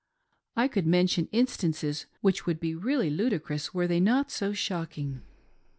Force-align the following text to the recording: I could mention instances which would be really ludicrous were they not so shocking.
I 0.55 0.67
could 0.67 0.87
mention 0.87 1.29
instances 1.31 2.07
which 2.21 2.47
would 2.47 2.59
be 2.59 2.73
really 2.73 3.11
ludicrous 3.11 3.71
were 3.71 3.85
they 3.85 3.99
not 3.99 4.31
so 4.31 4.51
shocking. 4.51 5.21